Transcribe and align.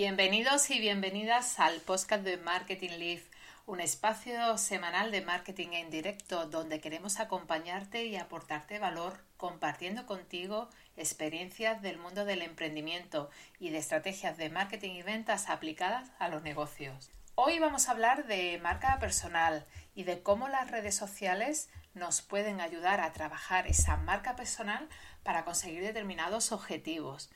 Bienvenidos 0.00 0.70
y 0.70 0.78
bienvenidas 0.78 1.58
al 1.58 1.80
podcast 1.80 2.22
de 2.22 2.36
Marketing 2.36 2.98
Live, 3.00 3.24
un 3.66 3.80
espacio 3.80 4.56
semanal 4.56 5.10
de 5.10 5.22
marketing 5.22 5.70
en 5.72 5.90
directo 5.90 6.46
donde 6.46 6.80
queremos 6.80 7.18
acompañarte 7.18 8.04
y 8.04 8.14
aportarte 8.14 8.78
valor 8.78 9.18
compartiendo 9.36 10.06
contigo 10.06 10.68
experiencias 10.96 11.82
del 11.82 11.98
mundo 11.98 12.24
del 12.24 12.42
emprendimiento 12.42 13.28
y 13.58 13.70
de 13.70 13.78
estrategias 13.78 14.38
de 14.38 14.50
marketing 14.50 14.92
y 14.92 15.02
ventas 15.02 15.48
aplicadas 15.48 16.12
a 16.20 16.28
los 16.28 16.44
negocios. 16.44 17.10
Hoy 17.34 17.58
vamos 17.58 17.88
a 17.88 17.90
hablar 17.90 18.28
de 18.28 18.56
marca 18.62 19.00
personal 19.00 19.66
y 19.96 20.04
de 20.04 20.22
cómo 20.22 20.46
las 20.46 20.70
redes 20.70 20.94
sociales 20.94 21.70
nos 21.94 22.22
pueden 22.22 22.60
ayudar 22.60 23.00
a 23.00 23.12
trabajar 23.12 23.66
esa 23.66 23.96
marca 23.96 24.36
personal 24.36 24.88
para 25.24 25.44
conseguir 25.44 25.82
determinados 25.82 26.52
objetivos. 26.52 27.30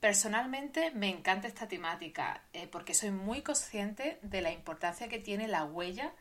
Personalmente 0.00 0.92
me 0.92 1.08
encanta 1.08 1.48
esta 1.48 1.66
temática 1.66 2.44
eh, 2.52 2.68
porque 2.68 2.94
soy 2.94 3.10
muy 3.10 3.42
consciente 3.42 4.20
de 4.22 4.42
la 4.42 4.52
importancia 4.52 5.08
que 5.08 5.18
tiene 5.18 5.48
la 5.48 5.64
huella 5.64 6.12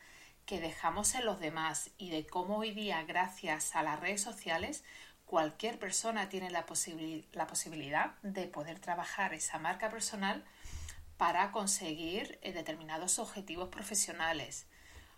que 0.48 0.60
dejamos 0.60 1.14
en 1.14 1.26
los 1.26 1.40
demás 1.40 1.92
y 1.98 2.10
de 2.10 2.26
cómo 2.26 2.58
hoy 2.58 2.72
día, 2.72 3.04
gracias 3.04 3.76
a 3.76 3.84
las 3.84 4.00
redes 4.00 4.22
sociales, 4.22 4.84
cualquier 5.26 5.78
persona 5.78 6.28
tiene 6.28 6.50
la, 6.50 6.66
posibilidad 6.66 8.16
de 8.24 8.48
poder 8.48 8.80
trabajar 8.80 9.36
esa 9.36 9.60
marca 9.60 9.90
personal 9.90 10.44
para 11.18 11.52
conseguir 11.52 12.40
eh, 12.42 12.54
determinados 12.54 13.20
objetivos 13.20 13.70
profesionales. 13.70 14.66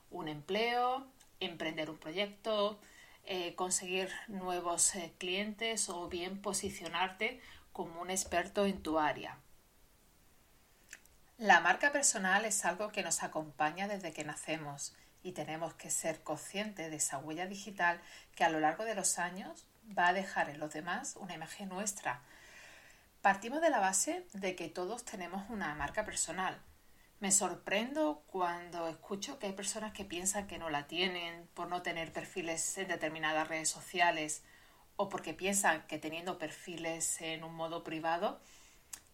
Un 0.09 0.27
empleo, 0.27 1.07
emprender 1.39 1.89
un 1.89 1.97
proyecto, 1.97 2.81
eh, 3.23 3.55
conseguir 3.55 4.09
nuevos 4.27 4.93
clientes 5.17 5.87
o 5.87 6.09
bien 6.09 6.41
posicionarte 6.41 7.39
como 7.79 8.01
un 8.01 8.11
experto 8.11 8.65
en 8.65 8.83
tu 8.83 8.99
área. 8.99 9.37
La 11.37 11.61
marca 11.61 11.93
personal 11.93 12.43
es 12.43 12.65
algo 12.65 12.91
que 12.91 13.03
nos 13.03 13.23
acompaña 13.23 13.87
desde 13.87 14.11
que 14.11 14.25
nacemos 14.25 14.93
y 15.23 15.31
tenemos 15.31 15.75
que 15.75 15.89
ser 15.89 16.21
conscientes 16.21 16.89
de 16.89 16.97
esa 16.97 17.19
huella 17.19 17.47
digital 17.47 18.01
que 18.35 18.43
a 18.43 18.49
lo 18.49 18.59
largo 18.59 18.83
de 18.83 18.95
los 18.95 19.17
años 19.17 19.65
va 19.97 20.09
a 20.09 20.13
dejar 20.13 20.49
en 20.49 20.59
los 20.59 20.73
demás 20.73 21.15
una 21.15 21.35
imagen 21.35 21.69
nuestra. 21.69 22.21
Partimos 23.21 23.61
de 23.61 23.69
la 23.69 23.79
base 23.79 24.27
de 24.33 24.57
que 24.57 24.67
todos 24.67 25.05
tenemos 25.05 25.49
una 25.49 25.73
marca 25.73 26.03
personal. 26.03 26.61
Me 27.21 27.31
sorprendo 27.31 28.25
cuando 28.27 28.89
escucho 28.89 29.39
que 29.39 29.47
hay 29.47 29.53
personas 29.53 29.93
que 29.93 30.03
piensan 30.03 30.47
que 30.47 30.59
no 30.59 30.69
la 30.69 30.87
tienen 30.87 31.47
por 31.53 31.69
no 31.69 31.81
tener 31.81 32.11
perfiles 32.11 32.77
en 32.77 32.89
determinadas 32.89 33.47
redes 33.47 33.69
sociales 33.69 34.43
o 35.01 35.07
porque 35.07 35.33
piensan 35.33 35.87
que 35.87 35.97
teniendo 35.97 36.37
perfiles 36.37 37.21
en 37.21 37.45
un 37.45 37.55
modo 37.55 37.85
privado 37.85 38.41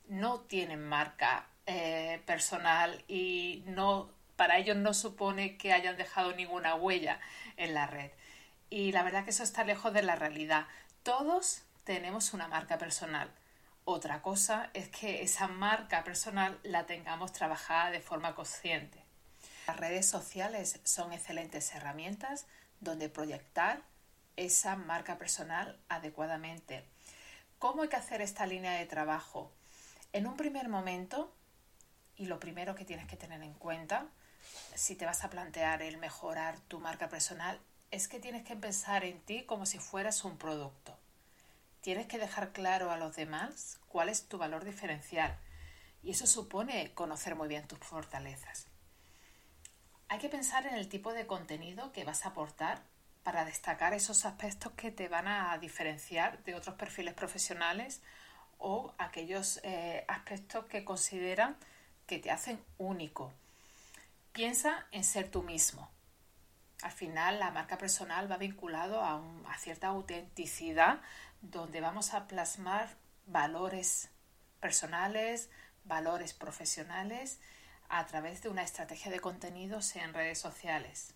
no 0.07 0.39
tienen 0.39 0.83
marca 0.83 1.45
eh, 1.67 2.23
personal 2.25 3.03
y 3.07 3.61
no 3.67 4.09
para 4.35 4.57
ellos 4.57 4.75
no 4.77 4.95
supone 4.95 5.57
que 5.57 5.73
hayan 5.73 5.95
dejado 5.95 6.33
ninguna 6.33 6.73
huella 6.73 7.19
en 7.55 7.75
la 7.75 7.85
red. 7.85 8.09
Y 8.71 8.93
la 8.93 9.03
verdad 9.03 9.25
que 9.25 9.29
eso 9.29 9.43
está 9.43 9.63
lejos 9.63 9.93
de 9.93 10.01
la 10.01 10.15
realidad. 10.15 10.65
Todos 11.03 11.61
tenemos 11.83 12.33
una 12.33 12.47
marca 12.47 12.79
personal. 12.79 13.29
Otra 13.83 14.23
cosa 14.23 14.71
es 14.73 14.89
que 14.89 15.21
esa 15.21 15.47
marca 15.47 16.03
personal 16.03 16.57
la 16.63 16.87
tengamos 16.87 17.31
trabajada 17.31 17.91
de 17.91 18.01
forma 18.01 18.33
consciente. 18.33 19.03
Las 19.67 19.77
redes 19.77 20.07
sociales 20.07 20.79
son 20.83 21.13
excelentes 21.13 21.75
herramientas 21.75 22.47
donde 22.79 23.07
proyectar 23.07 23.83
esa 24.37 24.75
marca 24.75 25.17
personal 25.17 25.79
adecuadamente. 25.89 26.83
¿Cómo 27.59 27.83
hay 27.83 27.89
que 27.89 27.95
hacer 27.95 28.21
esta 28.21 28.45
línea 28.45 28.73
de 28.73 28.85
trabajo? 28.85 29.51
En 30.13 30.27
un 30.27 30.37
primer 30.37 30.69
momento, 30.69 31.33
y 32.17 32.25
lo 32.25 32.39
primero 32.39 32.75
que 32.75 32.85
tienes 32.85 33.07
que 33.07 33.17
tener 33.17 33.41
en 33.41 33.53
cuenta, 33.53 34.07
si 34.75 34.95
te 34.95 35.05
vas 35.05 35.23
a 35.23 35.29
plantear 35.29 35.81
el 35.81 35.97
mejorar 35.97 36.59
tu 36.67 36.79
marca 36.79 37.09
personal, 37.09 37.59
es 37.91 38.07
que 38.07 38.19
tienes 38.19 38.43
que 38.43 38.55
pensar 38.55 39.03
en 39.03 39.19
ti 39.21 39.43
como 39.43 39.65
si 39.65 39.79
fueras 39.79 40.23
un 40.23 40.37
producto. 40.37 40.97
Tienes 41.81 42.07
que 42.07 42.17
dejar 42.17 42.51
claro 42.51 42.91
a 42.91 42.97
los 42.97 43.15
demás 43.15 43.79
cuál 43.87 44.09
es 44.09 44.27
tu 44.27 44.37
valor 44.37 44.65
diferencial 44.65 45.37
y 46.03 46.11
eso 46.11 46.27
supone 46.27 46.93
conocer 46.93 47.35
muy 47.35 47.47
bien 47.47 47.67
tus 47.67 47.79
fortalezas. 47.79 48.67
Hay 50.07 50.19
que 50.19 50.29
pensar 50.29 50.67
en 50.67 50.75
el 50.75 50.87
tipo 50.87 51.13
de 51.13 51.25
contenido 51.25 51.91
que 51.91 52.03
vas 52.03 52.25
a 52.25 52.29
aportar 52.29 52.83
para 53.25 53.43
destacar 53.43 53.95
esos 53.95 54.23
aspectos 54.23 54.73
que 54.73 54.91
te 54.91 55.07
van 55.07 55.27
a 55.27 55.57
diferenciar 55.57 56.43
de 56.43 56.53
otros 56.53 56.75
perfiles 56.75 57.15
profesionales 57.15 58.03
o 58.59 58.93
aquellos 58.99 59.59
eh, 59.63 60.05
aspectos 60.07 60.65
que 60.65 60.85
consideran 60.85 61.57
que 62.05 62.19
te 62.19 62.29
hacen 62.29 62.63
único. 62.77 63.33
Piensa 64.31 64.85
en 64.91 65.03
ser 65.03 65.31
tú 65.31 65.41
mismo. 65.41 65.89
Al 66.83 66.91
final 66.91 67.39
la 67.39 67.49
marca 67.49 67.79
personal 67.79 68.31
va 68.31 68.37
vinculado 68.37 69.01
a, 69.01 69.19
a 69.49 69.57
cierta 69.57 69.87
autenticidad 69.87 71.01
donde 71.41 71.81
vamos 71.81 72.13
a 72.13 72.27
plasmar 72.27 72.95
valores 73.25 74.11
personales, 74.59 75.49
valores 75.83 76.35
profesionales 76.35 77.39
a 77.89 78.05
través 78.05 78.43
de 78.43 78.49
una 78.49 78.61
estrategia 78.61 79.11
de 79.11 79.19
contenidos 79.19 79.95
en 79.95 80.13
redes 80.13 80.37
sociales. 80.37 81.15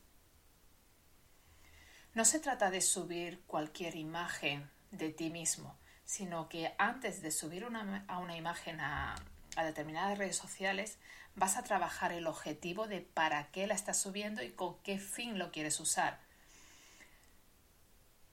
No 2.19 2.25
se 2.25 2.41
trata 2.41 2.69
de 2.69 2.81
subir 2.81 3.39
cualquier 3.47 3.95
imagen 3.95 4.69
de 4.91 5.09
ti 5.09 5.29
mismo, 5.29 5.77
sino 6.03 6.49
que 6.49 6.75
antes 6.77 7.21
de 7.21 7.31
subir 7.31 7.63
una, 7.63 8.03
a 8.09 8.19
una 8.19 8.35
imagen 8.35 8.81
a, 8.81 9.15
determinadas 9.55 10.17
redes 10.17 10.35
sociales, 10.35 10.97
vas 11.35 11.55
a 11.55 11.63
trabajar 11.63 12.11
el 12.11 12.27
objetivo 12.27 12.87
de 12.87 12.99
para 12.99 13.49
qué 13.51 13.67
la 13.67 13.73
estás 13.73 14.01
subiendo 14.01 14.43
y 14.43 14.51
con 14.51 14.77
qué 14.83 14.99
fin 14.99 15.39
lo 15.39 15.53
quieres 15.53 15.79
usar. 15.79 16.19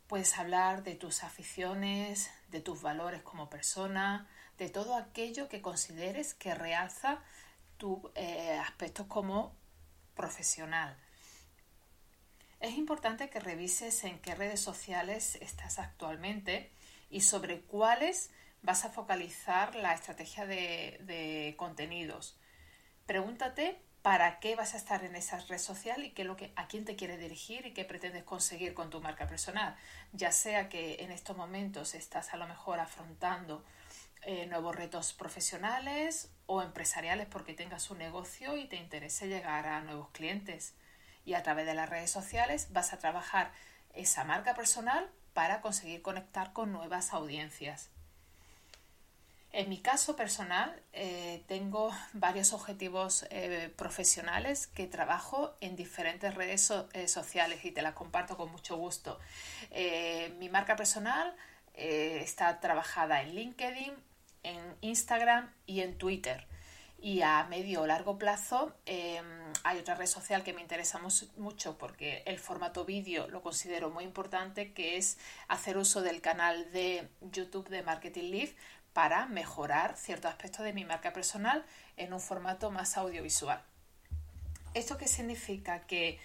Puedes 0.09 0.37
hablar 0.37 0.83
de 0.83 0.97
tus 0.97 1.23
aficiones, 1.23 2.33
de 2.49 2.61
tus 2.61 2.83
valores 2.83 3.23
como 3.23 3.49
persona, 3.49 4.27
de 4.59 4.69
todo 4.69 4.97
aquello 4.97 5.49
que 5.49 5.63
consideres 5.63 6.35
que 6.35 6.57
realza 6.57 7.21
tus 7.77 8.01
eh, 8.17 8.59
aspectos 8.61 9.07
como 9.07 9.55
profesional. 10.17 10.97
Es 12.61 12.79
importante 12.79 13.29
que 13.29 13.39
revises 13.39 14.03
en 14.05 14.19
qué 14.21 14.35
redes 14.35 14.61
sociales 14.61 15.37
estás 15.43 15.79
actualmente 15.79 16.73
y 17.11 17.21
sobre 17.21 17.61
cuáles 17.61 18.31
vas 18.63 18.85
a 18.85 18.91
focalizar 18.91 19.75
la 19.77 19.93
estrategia 19.93 20.47
de, 20.47 21.55
contenidos. 21.59 22.39
Pregúntate 23.05 23.81
para 24.01 24.41
qué 24.41 24.57
vas 24.57 24.75
a 24.75 24.79
estar 24.79 25.05
en 25.05 25.17
esa 25.17 25.39
red 25.41 25.59
social 25.59 26.05
y 26.05 26.13
qué 26.13 26.25
lo 26.25 26.37
que, 26.37 26.53
a 26.57 26.67
quién 26.67 26.85
te 26.85 26.97
quieres 26.97 27.21
dirigir 27.21 27.67
y 27.67 27.75
qué 27.75 27.85
pretendes 27.85 28.25
conseguir 28.25 28.73
con 28.73 28.89
tu 28.89 29.01
marca 29.01 29.27
personal. 29.27 29.77
Ya 30.13 30.33
sea 30.33 30.69
que 30.69 30.97
en 31.01 31.11
estos 31.11 31.37
momentos 31.37 31.95
estás 31.95 32.33
a 32.33 32.37
lo 32.37 32.49
mejor 32.49 32.81
afrontando 32.81 33.65
eh, 34.23 34.47
nuevos 34.47 34.75
retos 34.75 35.13
profesionales 35.13 36.31
o 36.47 36.63
empresariales 36.63 37.27
porque 37.27 37.53
tengas 37.53 37.91
un 37.91 37.99
negocio 37.99 38.57
y 38.57 38.67
te 38.67 38.77
interese 38.77 39.29
llegar 39.29 39.67
a 39.67 39.81
nuevos 39.83 40.09
clientes 40.11 40.75
y 41.27 41.35
a 41.35 41.43
través 41.43 41.67
de 41.67 41.75
las 41.75 41.91
redes 41.91 42.11
sociales 42.11 42.69
vas 42.71 42.95
a 42.95 42.99
trabajar 42.99 43.51
esa 43.93 44.25
marca 44.25 44.55
personal 44.55 45.11
para 45.35 45.61
conseguir 45.61 46.01
conectar 46.01 46.55
con 46.55 46.73
nuevas 46.73 47.13
audiencias. 47.13 47.91
En 49.53 49.69
mi 49.69 49.79
caso 49.79 50.17
personal 50.17 50.83
eh, 50.93 51.43
tengo 51.49 51.91
varios 52.13 52.53
objetivos 52.53 53.27
eh, 53.31 53.73
profesionales 53.77 54.67
que 54.69 54.87
trabajo 54.87 55.55
en 55.61 55.77
diferentes 55.77 56.35
redes 56.35 56.73
eh, 56.93 57.09
sociales 57.09 57.65
y 57.65 57.73
te 57.73 57.83
las 57.83 57.95
comparto 57.95 58.37
con 58.37 58.51
mucho 58.51 58.77
gusto. 58.77 59.19
mi 60.39 60.49
marca 60.49 60.77
personal 60.77 61.35
está 61.75 62.59
trabajada 62.61 63.21
en 63.21 63.35
LinkedIn, 63.35 63.93
en 64.43 64.77
Instagram 64.81 65.53
y 65.67 65.81
en 65.83 65.99
Twitter 65.99 66.47
y 67.07 67.23
a 67.23 67.45
medio 67.45 67.83
o 67.83 67.87
largo 67.87 68.19
plazo 68.19 68.75
em, 68.85 69.25
hay 69.63 69.79
otra 69.79 69.95
red 69.95 70.07
social 70.07 70.43
que 70.43 70.53
me 70.53 70.61
interesa 70.61 70.99
mucho 71.37 71.79
porque 71.79 72.25
el 72.27 72.41
formato 72.41 72.85
vídeo 72.85 73.29
lo 73.29 73.43
considero 73.43 73.91
muy 73.91 74.03
importante, 74.03 74.73
que 74.73 74.97
es 74.97 75.17
hacer 75.47 75.79
uso 75.79 76.03
del 76.03 76.21
canal 76.21 76.73
de 76.73 77.09
YouTube 77.21 77.69
de 77.69 77.85
Marketing 77.85 78.33
Live 78.33 78.57
para 78.93 79.27
mejorar 79.27 79.97
ciertos 79.97 80.33
aspectos 80.33 80.65
de 80.65 80.73
mi 80.73 80.85
marca 80.85 81.13
personal 81.13 81.65
en 81.97 82.13
un 82.13 82.19
formato 82.21 82.73
más 82.73 82.97
audiovisual. 82.97 83.63
¿Esto 84.75 84.99
qué 84.99 85.07
significa? 85.07 85.87
Que 85.87 86.19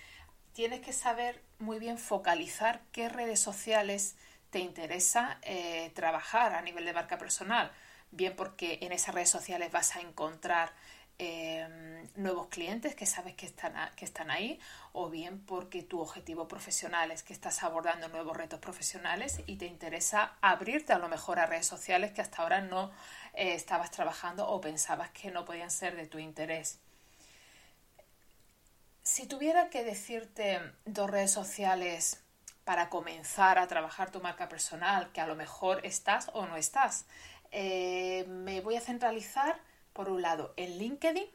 tienes 0.53 0.81
que 0.81 0.93
saber 0.93 1.43
muy 1.59 1.77
bien 1.77 1.99
focalizar 1.99 2.81
qué 2.91 3.07
redes 3.07 3.39
sociales 3.39 4.15
te 4.49 4.57
interesa 4.57 5.37
eh, 5.43 5.91
trabajar 5.93 6.55
a 6.55 6.63
nivel 6.63 6.85
de 6.85 6.93
marca 6.93 7.19
personal 7.19 7.71
bien 8.11 8.35
porque 8.35 8.79
en 8.81 8.91
esas 8.91 9.15
redes 9.15 9.29
sociales 9.29 9.71
vas 9.71 9.95
a 9.95 10.01
encontrar 10.01 10.71
em, 11.17 12.07
nuevos 12.15 12.47
clientes 12.47 12.95
que 12.95 13.05
sabes 13.05 13.35
que 13.35 13.45
están, 13.45 13.73
que 13.95 14.05
están 14.05 14.31
ahí 14.31 14.59
o 14.93 15.09
bien 15.09 15.39
porque 15.45 15.83
tu 15.83 15.99
objetivo 15.99 16.47
profesional 16.47 17.11
es 17.11 17.23
que 17.23 17.33
estás 17.33 17.63
abordando 17.63 18.07
nuevos 18.09 18.35
retos 18.35 18.59
profesionales 18.59 19.41
y 19.45 19.57
te 19.57 19.65
interesa 19.65 20.33
abrirte 20.41 20.93
a 20.93 20.99
lo 20.99 21.09
mejor 21.09 21.39
a 21.39 21.45
redes 21.45 21.67
sociales 21.67 22.11
que 22.11 22.21
hasta 22.21 22.41
ahora 22.41 22.61
no 22.61 22.91
eh, 23.33 23.53
estabas 23.53 23.91
trabajando 23.91 24.47
o 24.47 24.59
pensabas 24.61 25.09
que 25.11 25.31
no 25.31 25.45
podían 25.45 25.71
ser 25.71 25.95
de 25.95 26.07
tu 26.07 26.19
interés. 26.19 26.79
Si 29.03 29.25
tuviera 29.25 29.69
que 29.69 29.83
decirte 29.83 30.61
dos 30.85 31.09
redes 31.09 31.31
sociales 31.31 32.21
para 32.63 32.89
comenzar 32.89 33.57
a 33.57 33.67
trabajar 33.67 34.11
tu 34.11 34.21
marca 34.21 34.47
personal, 34.47 35.11
que 35.11 35.21
a 35.21 35.27
lo 35.27 35.35
mejor 35.35 35.85
estás 35.85 36.29
o 36.33 36.45
no 36.45 36.55
estás, 36.55 37.05
eh, 37.51 38.25
me 38.27 38.61
voy 38.61 38.75
a 38.75 38.81
centralizar 38.81 39.59
por 39.93 40.09
un 40.09 40.21
lado 40.21 40.53
en 40.57 40.77
LinkedIn, 40.77 41.27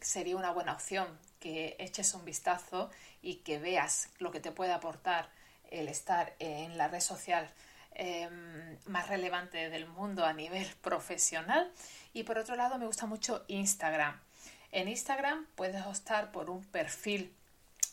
sería 0.00 0.36
una 0.36 0.50
buena 0.50 0.72
opción 0.72 1.06
que 1.40 1.76
eches 1.78 2.14
un 2.14 2.24
vistazo 2.24 2.90
y 3.22 3.36
que 3.36 3.58
veas 3.58 4.08
lo 4.18 4.30
que 4.30 4.40
te 4.40 4.52
puede 4.52 4.72
aportar 4.72 5.28
el 5.70 5.88
estar 5.88 6.34
en 6.38 6.78
la 6.78 6.88
red 6.88 7.00
social 7.00 7.50
em, 7.94 8.78
más 8.86 9.08
relevante 9.08 9.70
del 9.70 9.86
mundo 9.86 10.24
a 10.24 10.32
nivel 10.32 10.66
profesional. 10.82 11.70
Y 12.12 12.22
por 12.22 12.38
otro 12.38 12.56
lado, 12.56 12.78
me 12.78 12.86
gusta 12.86 13.06
mucho 13.06 13.44
Instagram. 13.48 14.18
En 14.72 14.88
Instagram 14.88 15.46
puedes 15.54 15.84
optar 15.84 16.32
por 16.32 16.50
un 16.50 16.64
perfil 16.64 17.32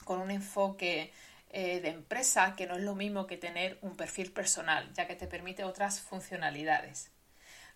con 0.06 0.20
un 0.20 0.32
enfoque 0.32 1.12
eh, 1.52 1.80
de 1.82 1.90
empresa 1.90 2.56
que 2.56 2.66
no 2.66 2.76
es 2.76 2.82
lo 2.82 2.96
mismo 2.96 3.28
que 3.28 3.38
tener 3.38 3.78
un 3.82 3.96
perfil 3.96 4.32
personal, 4.32 4.92
ya 4.94 5.06
que 5.08 5.16
te 5.16 5.28
permite 5.28 5.64
otras 5.64 6.00
funcionalidades. 6.00 7.12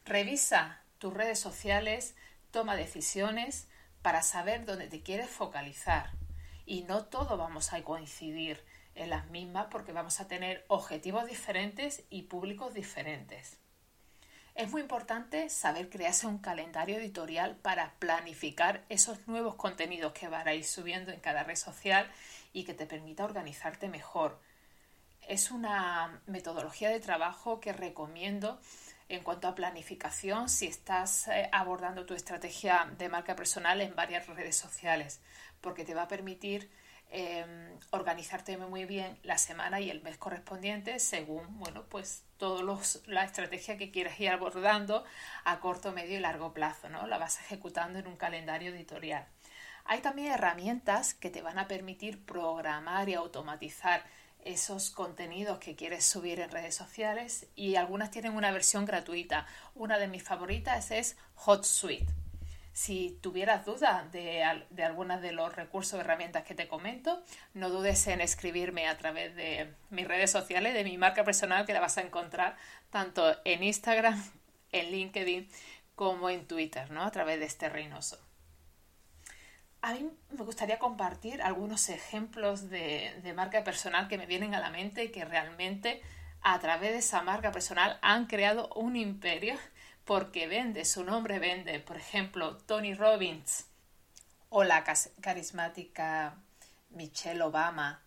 Revisa 0.06 0.84
tus 1.00 1.12
redes 1.12 1.40
sociales, 1.40 2.16
toma 2.52 2.76
decisiones 2.76 3.68
para 4.04 4.22
saber 4.22 4.64
dónde 4.64 4.88
te 4.88 5.02
quieres 5.02 5.32
focalizar. 5.32 6.12
Y 6.68 6.84
no 6.84 7.06
todo 7.06 7.38
vamos 7.38 7.74
a 7.74 7.82
coincidir 7.82 8.64
en 8.94 9.10
las 9.10 9.26
mismas 9.32 9.66
porque 9.72 9.94
vamos 9.94 10.20
a 10.20 10.28
tener 10.28 10.64
objetivos 10.68 11.26
diferentes 11.26 12.04
y 12.12 12.24
públicos 12.24 12.76
diferentes. 12.76 13.58
Es 14.54 14.70
muy 14.70 14.84
importante 14.84 15.50
saber 15.50 15.90
crearse 15.90 16.28
un 16.28 16.38
calendario 16.38 16.98
editorial 16.98 17.56
para 17.56 17.96
planificar 17.98 18.86
esos 18.90 19.28
nuevos 19.28 19.56
contenidos 19.56 20.14
que 20.14 20.30
ir 20.54 20.66
subiendo 20.66 21.12
en 21.12 21.20
cada 21.20 21.44
red 21.44 21.56
social 21.56 22.08
y 22.54 22.64
que 22.64 22.76
te 22.76 22.86
permita 22.86 23.26
organizarte 23.26 23.90
mejor. 23.90 24.40
Es 25.28 25.52
una 25.52 26.22
metodología 26.28 26.90
de 26.90 27.00
trabajo 27.00 27.60
que 27.60 27.74
recomiendo 27.74 28.60
en 29.10 29.24
cuanto 29.24 29.48
a 29.48 29.56
planificación 29.56 30.50
si 30.50 30.68
estás 30.68 31.28
eh, 31.28 31.50
abordando 31.52 32.06
tu 32.06 32.14
estrategia 32.14 32.92
de 32.98 33.10
marca 33.10 33.36
personal 33.36 33.82
en 33.82 33.96
varias 33.96 34.28
redes 34.28 34.56
sociales, 34.56 35.22
porque 35.62 35.86
te 35.86 35.94
va 35.94 36.04
a 36.04 36.08
permitir 36.08 36.70
Em, 37.12 37.80
organizarte 37.92 38.58
muy 38.58 38.86
bien 38.86 39.18
la 39.24 39.38
semana 39.38 39.80
y 39.80 39.90
el 39.90 40.02
mes 40.02 40.18
correspondiente 40.18 41.00
según, 41.00 41.60
bueno, 41.60 41.86
pues 41.88 42.24
todos 42.38 43.04
la 43.06 43.24
estrategia 43.24 43.78
que 43.78 43.92
quieras 43.92 44.20
ir 44.20 44.30
abordando 44.30 45.06
a 45.46 45.60
corto, 45.60 45.92
medio 45.92 46.18
y 46.18 46.20
largo 46.20 46.54
plazo, 46.54 46.90
¿no? 46.90 47.08
La 47.08 47.18
vas 47.18 47.40
ejecutando 47.40 48.00
en 48.00 48.08
un 48.08 48.18
calendario 48.18 48.72
editorial. 48.74 49.26
Hay 49.86 50.02
también 50.02 50.34
herramientas 50.34 51.14
que 51.14 51.30
te 51.30 51.42
van 51.42 51.60
a 51.60 51.68
permitir 51.68 52.26
programar 52.26 53.08
y 53.08 53.14
automatizar 53.14 54.04
esos 54.46 54.92
contenidos 54.92 55.60
que 55.60 55.76
quieres 55.76 56.06
subir 56.06 56.40
en 56.40 56.52
redes 56.52 56.76
sociales 56.76 57.48
y 57.56 57.76
algunas 57.76 58.12
tienen 58.12 58.36
una 58.36 58.52
versión 58.52 58.86
gratuita. 58.86 59.46
Una 59.74 59.98
de 59.98 60.08
mis 60.08 60.24
favoritas 60.24 60.92
es 60.92 61.18
HotSuite. 61.36 62.14
Si 62.72 63.18
tuvieras 63.22 63.66
dudas 63.66 64.12
de, 64.12 64.44
de 64.70 64.84
algunas 64.84 65.22
de 65.22 65.32
los 65.32 65.56
recursos 65.56 65.94
o 65.94 66.02
herramientas 66.02 66.44
que 66.44 66.56
te 66.56 66.68
comento, 66.68 67.24
no 67.54 67.70
dudes 67.70 68.06
en 68.08 68.22
escribirme 68.22 68.88
a 68.88 68.98
través 68.98 69.36
de 69.36 69.74
mis 69.90 70.08
redes 70.08 70.30
sociales, 70.30 70.74
de 70.74 70.84
mi 70.84 70.98
marca 70.98 71.24
personal, 71.24 71.66
que 71.66 71.74
la 71.74 71.80
vas 71.80 71.98
a 71.98 72.02
encontrar 72.02 72.58
tanto 72.92 73.36
en 73.46 73.64
Instagram, 73.64 74.22
en 74.72 74.92
LinkedIn, 74.92 75.50
como 75.96 76.30
en 76.30 76.46
Twitter, 76.46 76.92
¿no? 76.92 77.04
A 77.04 77.12
través 77.12 77.40
de 77.40 77.46
este 77.46 77.70
Reynoso. 77.70 78.20
A 79.86 79.94
mí 79.94 80.10
me 80.32 80.44
gustaría 80.44 80.80
compartir 80.80 81.44
algunos 81.44 81.90
ejemplos 81.90 82.72
de, 82.72 83.32
marca 83.36 83.64
personal 83.64 84.08
que 84.08 84.18
me 84.18 84.26
vienen 84.26 84.56
a 84.56 84.60
la 84.60 84.72
mente 84.72 85.04
y 85.04 85.12
que 85.12 85.26
realmente 85.26 86.02
a 86.42 86.58
través 86.58 86.94
de 86.94 86.98
esa 86.98 87.22
marca 87.22 87.52
personal 87.52 88.00
han 88.02 88.26
creado 88.26 88.68
un 88.70 88.96
imperio 88.96 89.54
porque 90.04 90.48
vende, 90.48 90.86
su 90.86 91.04
nombre 91.04 91.38
vende. 91.38 91.80
Por 91.82 91.98
ejemplo, 91.98 92.58
Tony 92.58 92.96
Robbins 92.96 93.68
o 94.50 94.64
la 94.64 94.84
carismática 95.22 96.34
Michelle 96.90 97.44
Obama. 97.44 98.02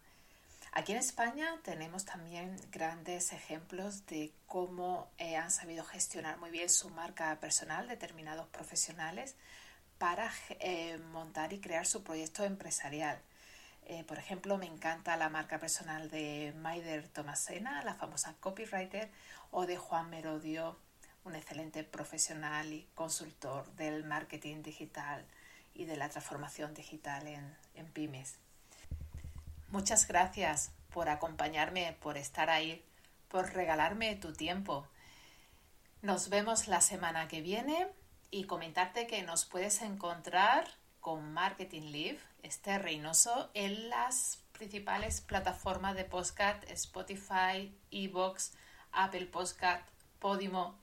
Aquí 0.72 0.90
en 0.90 0.98
España 0.98 1.60
tenemos 1.62 2.04
también 2.04 2.56
grandes 2.72 3.32
ejemplos 3.32 4.04
de 4.06 4.32
cómo 4.48 5.12
eh, 5.16 5.36
han 5.36 5.52
sabido 5.52 5.84
gestionar 5.84 6.38
muy 6.38 6.50
bien 6.50 6.70
su 6.70 6.90
marca 6.90 7.38
personal 7.38 7.86
determinados 7.86 8.48
profesionales 8.48 9.36
para 9.98 10.32
eh, 10.60 10.98
montar 11.12 11.52
y 11.52 11.60
crear 11.60 11.86
su 11.86 12.02
proyecto 12.02 12.44
empresarial. 12.44 13.20
Eh, 13.86 14.04
por 14.04 14.18
ejemplo, 14.18 14.58
me 14.58 14.66
encanta 14.66 15.16
la 15.16 15.28
marca 15.28 15.58
personal 15.58 16.10
de 16.10 16.52
Maider 16.58 17.08
Tomasena, 17.08 17.82
la 17.84 17.94
famosa 17.94 18.34
copywriter, 18.40 19.10
o 19.50 19.66
de 19.66 19.76
Juan 19.76 20.10
Merodio, 20.10 20.76
un 21.24 21.34
excelente 21.34 21.84
profesional 21.84 22.72
y 22.72 22.86
consultor 22.94 23.66
del 23.76 24.04
marketing 24.04 24.62
digital 24.62 25.24
y 25.74 25.84
de 25.86 25.96
la 25.96 26.08
transformación 26.08 26.74
digital 26.74 27.26
en, 27.26 27.56
en 27.74 27.86
pymes. 27.86 28.36
Muchas 29.70 30.06
gracias 30.06 30.70
por 30.92 31.08
acompañarme, 31.08 31.96
por 32.00 32.16
estar 32.16 32.50
ahí, 32.50 32.84
por 33.28 33.52
regalarme 33.52 34.16
tu 34.16 34.32
tiempo. 34.32 34.86
Nos 36.02 36.28
vemos 36.28 36.68
la 36.68 36.80
semana 36.80 37.26
que 37.28 37.40
viene 37.40 37.88
y 38.30 38.44
comentarte 38.44 39.06
que 39.06 39.22
nos 39.22 39.44
puedes 39.44 39.82
encontrar 39.82 40.68
con 41.00 41.32
Marketing 41.32 41.90
Live, 41.92 42.20
este 42.42 42.78
Reynoso, 42.78 43.50
en 43.54 43.88
las 43.88 44.42
principales 44.52 45.20
plataformas 45.20 45.94
de 45.96 46.04
podcast 46.04 46.62
Spotify, 46.70 47.74
Evox, 47.90 48.52
Apple 48.92 49.26
Podcast, 49.26 49.86
Podimo 50.18 50.76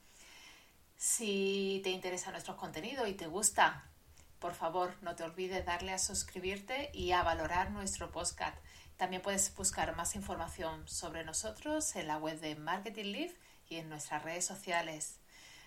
si 0.98 1.82
te 1.84 1.90
interesa 1.90 2.32
nuestro 2.32 2.56
contenido 2.56 3.06
y 3.06 3.14
te 3.14 3.28
gusta, 3.28 3.84
por 4.40 4.54
favor, 4.54 4.96
no 5.02 5.16
te 5.16 5.24
olvides 5.24 5.66
darle 5.66 5.92
a 5.92 6.00
suscribirte 6.00 6.90
y 6.94 7.12
a 7.12 7.24
valorar 7.24 7.72
nuestro 7.72 8.12
podcast. 8.12 8.58
También 8.98 9.22
puedes 9.22 9.54
buscar 9.56 9.96
más 9.96 10.16
información 10.16 10.88
sobre 10.88 11.26
nosotros 11.26 11.96
en 11.96 12.08
la 12.08 12.18
web 12.18 12.40
de 12.40 12.56
Marketing 12.56 13.12
Live 13.12 13.36
y 13.68 13.76
en 13.76 13.90
nuestras 13.90 14.24
redes 14.24 14.46
sociales. 14.46 15.20